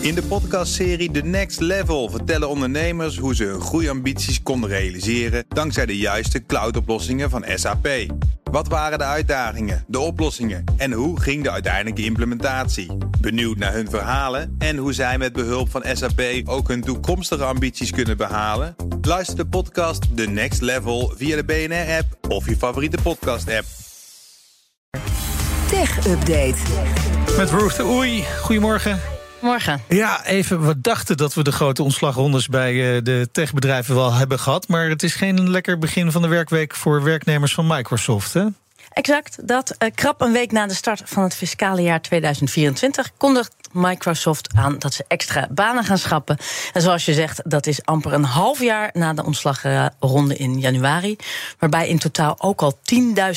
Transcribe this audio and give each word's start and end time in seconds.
In 0.00 0.14
de 0.14 0.22
podcastserie 0.22 1.10
The 1.10 1.20
Next 1.20 1.60
Level 1.60 2.10
vertellen 2.10 2.48
ondernemers 2.48 3.18
hoe 3.18 3.34
ze 3.34 3.44
hun 3.44 3.60
groeiambities 3.60 4.42
konden 4.42 4.70
realiseren 4.70 5.44
dankzij 5.48 5.86
de 5.86 5.96
juiste 5.96 6.46
cloudoplossingen 6.46 7.30
van 7.30 7.44
SAP. 7.54 7.88
Wat 8.50 8.68
waren 8.68 8.98
de 8.98 9.04
uitdagingen, 9.04 9.84
de 9.86 9.98
oplossingen 9.98 10.64
en 10.76 10.92
hoe 10.92 11.20
ging 11.20 11.42
de 11.42 11.50
uiteindelijke 11.50 12.04
implementatie? 12.04 12.96
Benieuwd 13.20 13.56
naar 13.56 13.72
hun 13.72 13.90
verhalen 13.90 14.54
en 14.58 14.76
hoe 14.76 14.92
zij 14.92 15.18
met 15.18 15.32
behulp 15.32 15.70
van 15.70 15.84
SAP 15.92 16.22
ook 16.44 16.68
hun 16.68 16.80
toekomstige 16.80 17.44
ambities 17.44 17.90
kunnen 17.90 18.16
behalen? 18.16 18.76
Luister 19.00 19.36
de 19.36 19.46
podcast 19.46 20.16
The 20.16 20.26
Next 20.26 20.60
Level 20.60 21.12
via 21.16 21.42
de 21.42 21.44
BNR-app 21.44 22.32
of 22.32 22.48
je 22.48 22.56
favoriete 22.56 22.98
podcast-app. 23.02 23.66
Tech 25.68 26.06
Update. 26.06 26.58
Met 27.36 27.50
Ruth 27.50 27.80
Oei, 27.80 28.24
goedemorgen. 28.40 29.17
Morgen. 29.40 29.82
Ja, 29.88 30.24
even, 30.24 30.66
we 30.66 30.80
dachten 30.80 31.16
dat 31.16 31.34
we 31.34 31.42
de 31.42 31.52
grote 31.52 31.82
ontslagrondes 31.82 32.48
bij 32.48 32.96
eh, 32.96 33.02
de 33.02 33.28
techbedrijven 33.32 33.94
wel 33.94 34.12
hebben 34.12 34.38
gehad. 34.38 34.68
Maar 34.68 34.88
het 34.88 35.02
is 35.02 35.14
geen 35.14 35.50
lekker 35.50 35.78
begin 35.78 36.12
van 36.12 36.22
de 36.22 36.28
werkweek 36.28 36.74
voor 36.74 37.02
werknemers 37.02 37.54
van 37.54 37.66
Microsoft, 37.66 38.32
hè? 38.32 38.46
Exact, 38.92 39.48
dat 39.48 39.74
uh, 39.78 39.88
krap 39.94 40.20
een 40.20 40.32
week 40.32 40.52
na 40.52 40.66
de 40.66 40.74
start 40.74 41.02
van 41.04 41.22
het 41.22 41.34
fiscale 41.34 41.82
jaar 41.82 42.00
2024 42.02 43.10
kondigt 43.16 43.54
Microsoft 43.72 44.48
aan 44.54 44.78
dat 44.78 44.94
ze 44.94 45.04
extra 45.08 45.48
banen 45.50 45.84
gaan 45.84 45.98
schappen. 45.98 46.36
En 46.72 46.82
zoals 46.82 47.04
je 47.04 47.14
zegt, 47.14 47.40
dat 47.44 47.66
is 47.66 47.84
amper 47.84 48.12
een 48.12 48.24
half 48.24 48.60
jaar 48.60 48.90
na 48.92 49.12
de 49.12 49.24
ontslagronde 49.24 50.36
in 50.36 50.58
januari. 50.58 51.16
Waarbij 51.58 51.88
in 51.88 51.98
totaal 51.98 52.36
ook 52.38 52.62
al 52.62 52.78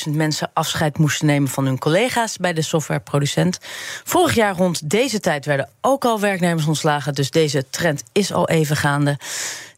10.000 0.06 0.12
mensen 0.12 0.50
afscheid 0.54 0.98
moesten 0.98 1.26
nemen 1.26 1.50
van 1.50 1.66
hun 1.66 1.80
collega's 1.80 2.38
bij 2.38 2.54
de 2.54 2.62
softwareproducent. 2.62 3.60
Vorig 4.04 4.36
jaar 4.36 4.56
rond 4.56 4.90
deze 4.90 5.20
tijd 5.20 5.46
werden 5.46 5.70
ook 5.82 6.06
al 6.06 6.20
werknemers 6.20 6.66
ontslagen, 6.66 7.14
dus 7.14 7.32
deze 7.32 7.66
trend 7.70 8.04
is 8.12 8.34
al 8.34 8.50
even 8.50 8.76
gaande. 8.76 9.18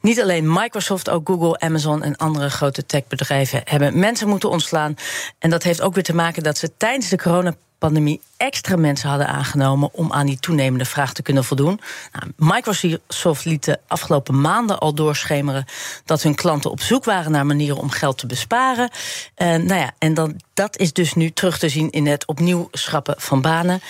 Niet 0.03 0.21
alleen 0.21 0.53
Microsoft, 0.53 1.09
ook 1.09 1.27
Google, 1.27 1.59
Amazon 1.59 2.03
en 2.03 2.15
andere 2.15 2.49
grote 2.49 2.85
techbedrijven 2.85 3.61
hebben 3.63 3.99
mensen 3.99 4.27
moeten 4.27 4.49
ontslaan. 4.49 4.95
En 5.39 5.49
dat 5.49 5.63
heeft 5.63 5.81
ook 5.81 5.93
weer 5.93 6.03
te 6.03 6.15
maken 6.15 6.43
dat 6.43 6.57
ze 6.57 6.77
tijdens 6.77 7.09
de 7.09 7.17
coronapandemie 7.17 8.21
extra 8.37 8.75
mensen 8.75 9.09
hadden 9.09 9.27
aangenomen 9.27 9.89
om 9.93 10.13
aan 10.13 10.25
die 10.25 10.39
toenemende 10.39 10.85
vraag 10.85 11.13
te 11.13 11.21
kunnen 11.21 11.43
voldoen. 11.43 11.79
Nou, 12.11 12.53
Microsoft 12.53 13.45
liet 13.45 13.63
de 13.63 13.79
afgelopen 13.87 14.41
maanden 14.41 14.79
al 14.79 14.93
doorschemeren 14.93 15.65
dat 16.05 16.23
hun 16.23 16.35
klanten 16.35 16.71
op 16.71 16.81
zoek 16.81 17.03
waren 17.05 17.31
naar 17.31 17.45
manieren 17.45 17.77
om 17.77 17.89
geld 17.89 18.17
te 18.17 18.27
besparen. 18.27 18.89
En, 19.35 19.65
nou 19.65 19.79
ja, 19.79 19.91
en 19.97 20.13
dan, 20.13 20.41
dat 20.53 20.77
is 20.77 20.93
dus 20.93 21.13
nu 21.13 21.31
terug 21.31 21.57
te 21.57 21.69
zien 21.69 21.89
in 21.89 22.07
het 22.07 22.25
opnieuw 22.27 22.67
schrappen 22.71 23.15
van 23.17 23.41
banen. 23.41 23.81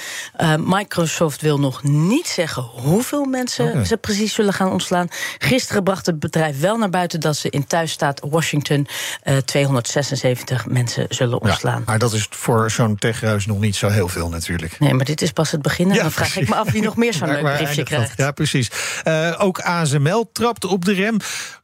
Uh, 0.41 0.53
Microsoft 0.57 1.41
wil 1.41 1.59
nog 1.59 1.83
niet 1.83 2.27
zeggen 2.27 2.63
hoeveel 2.63 3.25
mensen 3.25 3.69
okay. 3.69 3.85
ze 3.85 3.97
precies 3.97 4.33
zullen 4.33 4.53
gaan 4.53 4.71
ontslaan. 4.71 5.07
Gisteren 5.37 5.83
bracht 5.83 6.02
het 6.05 6.19
bedrijf 6.19 6.59
wel 6.59 6.77
naar 6.77 6.89
buiten 6.89 7.19
dat 7.19 7.35
ze 7.35 7.49
in 7.49 7.67
thuisstaat 7.67 8.21
Washington 8.29 8.87
uh, 9.23 9.37
276 9.37 10.65
mensen 10.65 11.05
zullen 11.09 11.41
ontslaan. 11.41 11.79
Ja, 11.79 11.83
maar 11.85 11.99
dat 11.99 12.13
is 12.13 12.27
voor 12.29 12.71
zo'n 12.71 12.95
techhuis 12.95 13.45
nog 13.45 13.59
niet 13.59 13.75
zo 13.75 13.89
heel 13.89 14.07
veel 14.07 14.29
natuurlijk. 14.29 14.79
Nee, 14.79 14.93
maar 14.93 15.05
dit 15.05 15.21
is 15.21 15.31
pas 15.31 15.51
het 15.51 15.61
begin. 15.61 15.89
En 15.89 15.95
ja, 15.95 16.01
dan 16.01 16.11
vraag 16.11 16.31
precies. 16.31 16.49
ik 16.49 16.55
me 16.55 16.61
af 16.61 16.71
wie 16.71 16.81
nog 16.81 16.95
meer 16.95 17.13
zo'n 17.13 17.31
leuk 17.41 17.55
briefje 17.55 17.83
krijgt. 17.83 18.17
Ja, 18.17 18.31
precies. 18.31 18.71
Uh, 19.07 19.35
ook 19.37 19.59
ASML 19.59 20.29
trapt 20.31 20.65
op 20.65 20.85
de 20.85 20.93
rem. 20.93 21.17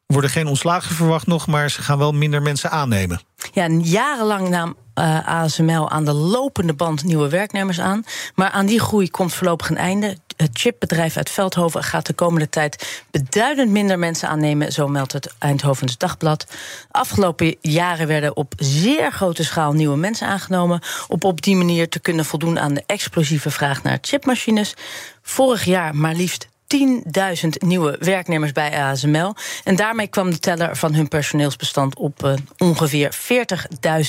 Er 0.10 0.16
worden 0.16 0.30
geen 0.30 0.48
ontslagen 0.48 0.96
verwacht 0.96 1.28
nog, 1.28 1.48
maar 1.48 1.70
ze 1.70 1.82
gaan 1.82 1.98
wel 1.98 2.12
minder 2.12 2.42
mensen 2.42 2.72
aannemen. 2.72 3.22
Ja, 3.52 3.68
jarenlang 3.68 4.50
nam 4.50 4.76
uh, 4.96 5.28
ASML 5.28 5.90
aan 5.90 6.06
de 6.06 6.14
lopende 6.14 6.74
band 6.74 7.04
nieuwe 7.04 7.30
werknemers 7.30 7.80
aan. 7.80 8.04
Maar 8.36 8.50
aan 8.50 8.66
die 8.66 8.80
groei 8.80 9.10
komt 9.10 9.34
voorlopig 9.34 9.70
een 9.70 9.78
einde. 9.78 10.18
Het 10.42 10.50
chipbedrijf 10.60 11.18
uit 11.18 11.30
Veldhoven 11.30 11.84
gaat 11.84 12.06
de 12.06 12.14
komende 12.14 12.50
tijd 12.50 13.04
beduidend 13.12 13.72
minder 13.72 14.00
mensen 14.00 14.30
aannemen, 14.30 14.72
zo 14.72 14.88
meldt 14.88 15.14
het 15.14 15.34
Eindhovens 15.40 15.98
Dagblad. 15.98 16.46
Afgelopen 16.92 17.56
jaren 17.62 18.08
werden 18.08 18.36
op 18.36 18.54
zeer 18.58 19.12
grote 19.12 19.44
schaal 19.44 19.74
nieuwe 19.74 19.98
mensen 19.98 20.28
aangenomen, 20.28 20.82
om 21.08 21.18
op 21.22 21.42
die 21.42 21.56
manier 21.56 21.90
te 21.90 22.00
kunnen 22.00 22.26
voldoen 22.26 22.60
aan 22.60 22.74
de 22.74 22.84
explosieve 22.86 23.52
vraag 23.52 23.84
naar 23.84 23.98
chipmachines. 24.02 24.74
Vorig 25.22 25.64
jaar 25.64 25.96
maar 25.96 26.16
liefst 26.16 26.48
10.000 26.78 27.50
nieuwe 27.50 27.96
werknemers 28.00 28.52
bij 28.52 28.82
ASML. 28.82 29.36
En 29.64 29.76
daarmee 29.76 30.08
kwam 30.08 30.30
de 30.30 30.40
teller 30.40 30.78
van 30.78 30.94
hun 30.94 31.08
personeelsbestand 31.08 31.98
op 31.98 32.24
uh, 32.24 32.34
ongeveer 32.58 33.18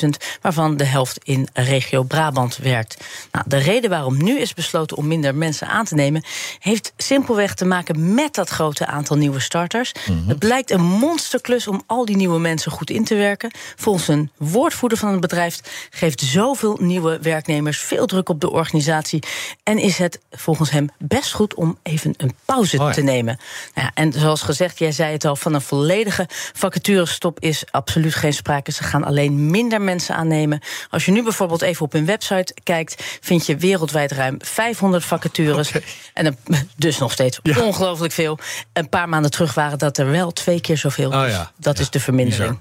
40.000, 0.03 0.09
waarvan 0.41 0.76
de 0.76 0.84
helft 0.84 1.19
in 1.22 1.48
regio 1.53 2.03
Brabant 2.03 2.56
werkt. 2.56 3.04
Nou, 3.32 3.44
de 3.48 3.56
reden 3.56 3.91
waarom 3.91 4.22
nu 4.22 4.38
is 4.38 4.54
besloten 4.54 4.97
om 4.97 5.06
minder 5.06 5.34
mensen 5.34 5.66
aan 5.66 5.84
te 5.84 5.94
nemen, 5.94 6.25
heeft 6.59 6.93
simpelweg 6.97 7.54
te 7.54 7.65
maken 7.65 8.15
met 8.15 8.34
dat 8.34 8.48
grote 8.48 8.87
aantal 8.87 9.16
nieuwe 9.16 9.41
starters. 9.41 9.92
Mm 9.92 10.19
-hmm. 10.19 10.28
Het 10.28 10.38
blijkt 10.38 10.71
een 10.71 10.84
monsterklus 10.84 11.66
om 11.66 11.82
al 11.87 12.04
die 12.04 12.16
nieuwe 12.16 12.38
mensen 12.38 12.72
goed 12.72 12.91
in 12.91 13.04
te 13.04 13.15
werken. 13.15 13.50
Volgens 13.77 14.09
een 14.09 14.31
woordvoerder 14.37 14.98
van 14.98 15.10
het 15.10 15.21
bedrijf 15.21 15.60
geeft 15.91 16.21
zoveel 16.21 16.77
nieuwe 16.81 17.19
werknemers 17.22 17.78
veel 17.81 18.06
druk 18.06 18.28
op 18.28 18.41
de 18.41 18.50
organisatie. 18.50 19.22
En 19.62 19.78
is 19.78 19.98
het 19.98 20.21
volgens 20.31 20.71
hem 20.71 20.88
best 20.98 21.32
goed 21.32 21.54
om 21.54 21.78
even 21.82 22.15
een 22.16 22.34
pauze 22.54 22.78
oh 22.78 22.86
ja. 22.86 22.92
te 22.92 23.02
nemen. 23.02 23.38
Nou 23.74 23.86
ja, 23.86 24.02
en 24.02 24.12
zoals 24.12 24.42
gezegd, 24.42 24.78
jij 24.78 24.92
zei 24.92 25.12
het 25.12 25.24
al, 25.24 25.36
van 25.36 25.54
een 25.54 25.60
volledige 25.60 26.26
vacaturestop 26.52 27.40
is 27.40 27.64
absoluut 27.70 28.14
geen 28.14 28.32
sprake. 28.32 28.72
Ze 28.72 28.82
gaan 28.82 29.04
alleen 29.04 29.50
minder 29.50 29.80
mensen 29.80 30.14
aannemen. 30.14 30.60
Als 30.90 31.04
je 31.04 31.12
nu 31.12 31.22
bijvoorbeeld 31.22 31.62
even 31.62 31.84
op 31.84 31.92
hun 31.92 32.06
website 32.06 32.54
kijkt, 32.62 33.18
vind 33.20 33.46
je 33.46 33.56
wereldwijd 33.56 34.12
ruim 34.12 34.36
500 34.38 35.04
vacatures. 35.04 35.68
Okay. 35.68 35.82
En 36.14 36.26
een, 36.26 36.36
dus 36.76 36.98
nog 36.98 37.12
steeds 37.12 37.38
ja. 37.42 37.60
ongelooflijk 37.60 38.12
veel. 38.12 38.38
Een 38.72 38.88
paar 38.88 39.08
maanden 39.08 39.30
terug 39.30 39.54
waren 39.54 39.78
dat 39.78 39.98
er 39.98 40.10
wel 40.10 40.30
twee 40.30 40.60
keer 40.60 40.76
zoveel. 40.76 41.10
Oh 41.10 41.22
dus 41.22 41.32
ja. 41.32 41.52
dat 41.56 41.78
is 41.78 41.90
de 41.90 42.00
vermindering. 42.00 42.58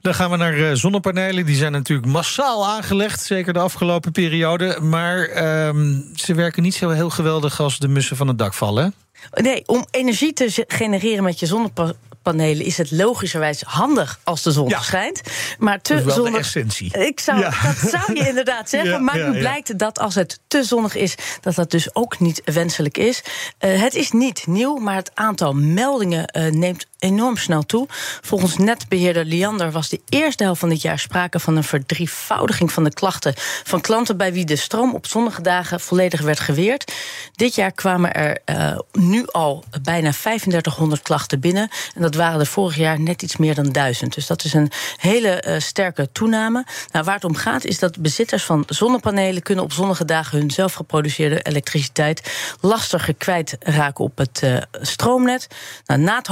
Dan 0.00 0.14
gaan 0.14 0.30
we 0.30 0.36
naar 0.36 0.58
uh, 0.58 0.70
zonnepanelen. 0.72 1.46
Die 1.46 1.56
zijn 1.56 1.72
natuurlijk 1.72 2.08
massaal 2.08 2.66
aangelegd, 2.66 3.22
zeker 3.24 3.52
de 3.52 3.58
afgelopen 3.58 4.12
periode. 4.12 4.78
Maar 4.80 5.18
um, 5.66 6.10
ze 6.14 6.34
werken 6.34 6.62
niet 6.62 6.74
zo 6.74 6.90
heel 6.90 7.10
geweldig 7.10 7.60
als 7.60 7.78
de 7.78 7.88
mussen 7.88 8.16
van 8.16 8.28
het 8.28 8.38
dak 8.38 8.54
vallen. 8.54 8.94
Nee, 9.32 9.62
om 9.66 9.86
energie 9.90 10.32
te 10.32 10.64
genereren 10.68 11.24
met 11.24 11.40
je 11.40 11.46
zonnepanelen 11.46 12.64
is 12.64 12.78
het 12.78 12.90
logischerwijs 12.90 13.62
handig 13.62 14.20
als 14.24 14.42
de 14.42 14.50
zon 14.52 14.68
Ja. 14.68 14.80
schijnt. 14.80 15.20
Maar 15.58 15.80
te 15.80 16.02
Dat 16.04 16.14
zonnig. 16.14 16.40
essentie. 16.40 16.98
Ik 16.98 17.20
zou, 17.20 17.38
Ja. 17.40 17.50
Dat 17.62 17.90
zou 17.90 18.14
je 18.18 18.28
inderdaad 18.28 18.68
zeggen. 18.78 18.90
Ja, 18.90 18.98
maar 18.98 19.28
nu 19.30 19.38
blijkt 19.38 19.78
dat 19.78 19.98
als 19.98 20.14
het 20.14 20.38
te 20.48 20.62
zonnig 20.64 20.94
is, 20.94 21.14
dat 21.40 21.54
dat 21.54 21.70
dus 21.70 21.94
ook 21.94 22.18
niet 22.20 22.42
wenselijk 22.44 22.98
is. 22.98 23.22
Eh, 23.58 23.80
het 23.82 23.94
is 23.94 24.10
niet 24.10 24.46
nieuw, 24.46 24.76
maar 24.76 24.94
het 24.96 25.10
aantal 25.14 25.52
meldingen 25.52 26.26
eh, 26.26 26.52
neemt 26.52 26.86
enorm 26.98 27.36
snel 27.36 27.62
toe. 27.62 27.86
Volgens 28.20 28.56
netbeheerder 28.56 29.24
Liander 29.24 29.70
was 29.70 29.88
de 29.88 30.00
eerste 30.08 30.42
helft 30.42 30.60
van 30.60 30.68
dit 30.68 30.82
jaar 30.82 30.98
sprake 30.98 31.40
van 31.40 31.56
een 31.56 31.64
verdrievoudiging 31.64 32.72
van 32.72 32.84
de 32.84 32.92
klachten 32.92 33.32
van 33.64 33.80
klanten 33.80 34.16
bij 34.16 34.32
wie 34.32 34.44
de 34.44 34.56
stroom 34.56 34.94
op 34.94 35.06
zonnige 35.06 35.42
dagen 35.42 35.80
volledig 35.80 36.20
werd 36.20 36.40
geweerd. 36.40 36.92
Dit 37.34 37.54
jaar 37.54 37.72
kwamen 37.72 38.14
er 38.14 38.38
eh, 38.44 38.78
nu 38.92 39.26
al 39.26 39.64
bijna 39.82 40.10
3500 40.12 41.02
klachten 41.02 41.40
binnen. 41.40 41.70
En 41.94 42.02
dat 42.02 42.14
waren 42.14 42.40
er 42.40 42.46
vorig 42.46 42.76
jaar 42.76 43.00
net 43.00 43.22
iets 43.22 43.36
meer 43.36 43.54
dan 43.54 43.72
1000. 43.72 44.14
Dus 44.14 44.26
dat 44.26 44.44
is 44.44 44.52
een 44.52 44.70
hele 44.96 45.28
eh, 45.28 45.60
sterke 45.60 46.08
toename. 46.12 46.66
Nou, 46.92 47.04
waar 47.04 47.14
het 47.14 47.24
om 47.24 47.34
gaat 47.34 47.64
is 47.64 47.78
dat 47.78 47.98
bezitters 47.98 48.44
van 48.44 48.64
zonnepanelen 48.66 49.42
kunnen 49.42 49.64
op 49.64 49.72
zonnige 49.72 50.04
dagen 50.04 50.38
hun 50.38 50.50
zelf 50.50 50.72
geproduceerde 50.72 51.42
elektriciteit 51.42 52.32
lastiger 52.60 53.14
kwijtraken 53.14 54.04
op 54.04 54.18
het 54.18 54.42
eh, 54.42 54.56
stroomnet. 54.72 55.46
Nou, 55.86 56.00
na 56.00 56.16
het 56.16 56.26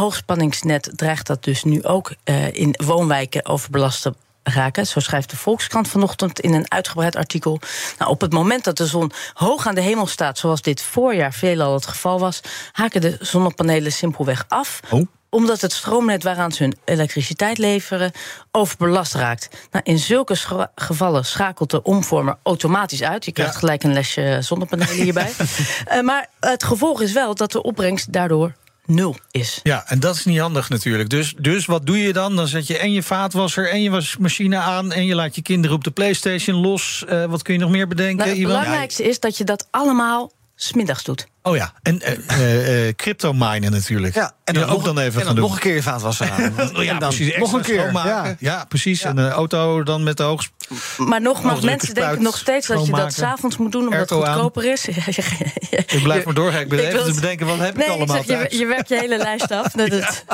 hoogspanningsnet 0.56 0.90
dreigt 0.98 1.26
dat 1.26 1.44
dus 1.44 1.64
nu 1.64 1.82
ook 1.84 2.14
eh, 2.24 2.52
in 2.54 2.74
woonwijken 2.84 3.46
overbelast 3.46 4.02
te 4.02 4.14
raken. 4.42 4.86
Zo 4.86 5.00
schrijft 5.00 5.30
de 5.30 5.36
Volkskrant 5.36 5.88
vanochtend 5.88 6.40
in 6.40 6.54
een 6.54 6.70
uitgebreid 6.70 7.16
artikel. 7.16 7.60
Nou, 7.98 8.10
op 8.10 8.20
het 8.20 8.32
moment 8.32 8.64
dat 8.64 8.76
de 8.76 8.86
zon 8.86 9.12
hoog 9.34 9.66
aan 9.66 9.74
de 9.74 9.80
hemel 9.80 10.06
staat, 10.06 10.38
zoals 10.38 10.62
dit 10.62 10.82
voorjaar 10.82 11.32
veelal 11.32 11.74
het 11.74 11.86
geval 11.86 12.18
was, 12.20 12.40
haken 12.72 13.00
de 13.00 13.16
zonnepanelen 13.20 13.92
simpelweg 13.92 14.44
af. 14.48 14.80
Oh. 14.90 15.06
Omdat 15.30 15.60
het 15.60 15.72
stroomnet 15.72 16.22
waaraan 16.22 16.52
ze 16.52 16.62
hun 16.62 16.76
elektriciteit 16.84 17.58
leveren 17.58 18.12
overbelast 18.52 19.14
raakt. 19.14 19.48
Nou, 19.70 19.84
in 19.84 19.98
zulke 19.98 20.34
scha- 20.34 20.70
gevallen 20.74 21.24
schakelt 21.24 21.70
de 21.70 21.82
omvormer 21.82 22.36
automatisch 22.42 23.02
uit. 23.02 23.24
Je 23.24 23.32
krijgt 23.32 23.52
Ja. 23.52 23.58
gelijk 23.58 23.82
een 23.82 23.92
lesje 23.92 24.38
zonnepanelen 24.40 24.94
hierbij. 24.94 25.32
Eh, 25.86 26.00
maar 26.00 26.26
het 26.40 26.64
gevolg 26.64 27.00
is 27.00 27.12
wel 27.12 27.34
dat 27.34 27.52
de 27.52 27.62
opbrengst 27.62 28.12
daardoor 28.12 28.52
nul 28.86 29.16
is. 29.30 29.60
Ja, 29.62 29.84
en 29.88 30.00
dat 30.00 30.14
is 30.14 30.24
niet 30.24 30.38
handig 30.38 30.68
natuurlijk. 30.68 31.08
Dus, 31.10 31.34
dus 31.38 31.66
wat 31.66 31.86
doe 31.86 31.98
je 31.98 32.12
dan? 32.12 32.36
Dan 32.36 32.48
zet 32.48 32.66
je 32.66 32.78
en 32.78 32.92
je 32.92 33.02
vaatwasser 33.02 33.70
en 33.70 33.82
je 33.82 33.90
wasmachine 33.90 34.56
aan... 34.56 34.92
en 34.92 35.06
je 35.06 35.14
laat 35.14 35.34
je 35.34 35.42
kinderen 35.42 35.76
op 35.76 35.84
de 35.84 35.90
Playstation 35.90 36.56
los. 36.60 37.04
Eh, 37.08 37.24
wat 37.24 37.42
kun 37.42 37.54
je 37.54 37.60
nog 37.60 37.70
meer 37.70 37.88
bedenken, 37.88 38.16
Nou, 38.16 38.28
het 38.30 38.38
Iwan? 38.38 38.52
belangrijkste 38.52 39.04
is 39.04 39.20
dat 39.20 39.36
je 39.36 39.44
dat 39.44 39.68
allemaal 39.70 40.32
smiddags 40.54 41.04
doet. 41.04 41.26
Oh 41.46 41.56
ja, 41.56 41.72
en 41.82 42.02
uh, 42.38 42.86
uh, 42.86 42.92
crypto 42.96 43.32
minen 43.32 43.72
natuurlijk. 43.72 44.14
Ja, 44.14 44.32
en 44.44 44.54
dan, 44.54 44.68
ook 44.68 44.84
dan 44.84 44.98
even 44.98 45.20
en 45.20 45.26
dan 45.26 45.34
nog 45.34 45.54
een 45.54 45.60
keer 45.60 45.74
je 45.74 45.82
vaatwasser 45.82 46.30
aan. 46.30 46.54
Ja, 46.84 46.98
dan 46.98 47.08
precies, 47.08 47.36
nog 47.36 47.52
een 47.52 47.62
keer. 47.62 47.92
Ja. 47.92 48.36
ja, 48.38 48.64
precies. 48.68 49.02
Ja. 49.02 49.08
En 49.08 49.16
een 49.16 49.30
auto 49.30 49.82
dan 49.82 50.02
met 50.02 50.16
de 50.16 50.22
hoogst. 50.22 50.50
Maar 50.96 51.20
nogmaals, 51.20 51.60
mensen 51.60 51.94
denken 51.94 52.22
nog 52.22 52.36
steeds 52.36 52.66
dat 52.66 52.86
je 52.86 52.92
dat 52.92 53.12
s'avonds 53.12 53.56
moet 53.56 53.72
doen 53.72 53.84
omdat 53.84 54.00
Erto 54.00 54.20
het 54.20 54.28
goedkoper 54.28 54.62
aan. 54.62 54.68
is. 54.68 54.86
ik 55.96 56.00
blijf 56.02 56.24
maar 56.24 56.34
doorgaan. 56.34 56.60
Ik 56.60 56.68
ben 56.68 56.78
even 56.78 57.04
te 57.04 57.14
bedenken, 57.14 57.46
wat 57.46 57.58
heb 57.58 57.76
nee, 57.76 57.86
ik 57.86 57.92
allemaal? 57.92 58.16
Ik 58.16 58.24
zeg, 58.26 58.50
je, 58.50 58.58
je 58.58 58.66
werkt 58.66 58.88
je 58.88 58.98
hele 58.98 59.16
lijst 59.16 59.50
af. 59.50 59.72
Dat, 59.76 59.88
het, 59.88 60.24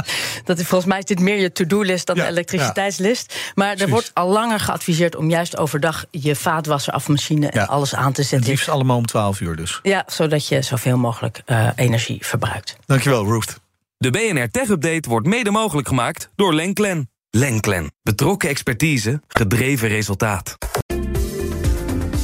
dat 0.45 0.59
is, 0.59 0.67
volgens 0.67 0.91
mij 0.91 0.99
is 0.99 1.05
dit 1.05 1.21
meer 1.21 1.41
je 1.41 1.53
to-do-list 1.53 2.07
dan 2.07 2.17
de 2.17 2.27
elektriciteitslist. 2.27 3.35
Maar 3.55 3.77
er 3.77 3.89
wordt 3.89 4.11
al 4.15 4.29
langer 4.29 4.61
geadviseerd 4.61 5.17
om 5.17 5.31
juist 5.31 5.57
overdag 5.57 6.05
je 6.11 6.37
vaatwasserafmachine 6.37 7.49
en 7.49 7.67
alles 7.67 7.95
aan 7.95 8.13
te 8.13 8.23
zetten. 8.23 8.39
Het 8.39 8.49
liefst 8.49 8.69
allemaal 8.69 8.97
om 8.97 9.07
12 9.07 9.41
uur 9.41 9.57
dus. 9.57 9.81
Ja, 9.83 10.03
zodat 10.07 10.49
je 10.49 10.63
zoveel 10.63 10.97
mogelijk 11.03 11.43
uh, 11.47 11.69
energie 11.77 12.19
verbruikt. 12.27 12.77
Dankjewel, 12.87 13.25
Ruth. 13.25 13.61
De 13.97 14.11
BNR 14.11 14.51
Tech 14.51 14.69
Update 14.69 15.09
wordt 15.09 15.27
mede 15.27 15.51
mogelijk 15.51 15.89
gemaakt 15.89 16.31
door 16.35 16.55
Lenklen. 16.55 17.11
Lenklen. 17.31 17.93
Betrokken 18.03 18.49
expertise, 18.49 19.23
gedreven 19.29 19.89
resultaat. 19.89 20.59